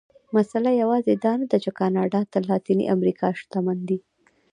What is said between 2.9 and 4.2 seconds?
امریکا شتمن دي.